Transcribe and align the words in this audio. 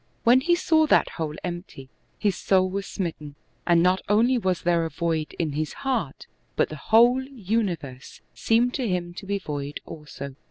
When 0.23 0.41
he 0.41 0.55
saw 0.55 0.87
that 0.87 1.09
hole 1.09 1.35
empty, 1.43 1.87
his 2.17 2.35
soul 2.35 2.67
was 2.71 2.87
smit 2.87 3.17
ten, 3.19 3.35
and 3.67 3.83
not 3.83 4.01
only 4.09 4.35
was 4.35 4.63
there 4.63 4.83
a 4.83 4.89
void 4.89 5.35
in 5.37 5.51
his 5.51 5.73
heart, 5.85 6.25
but 6.55 6.69
the 6.69 6.75
whole 6.75 7.21
universe 7.21 8.19
seemed 8.33 8.73
to 8.73 8.87
him 8.89 9.13
to 9.13 9.27
be 9.27 9.37
void 9.37 9.79
also. 9.85 10.33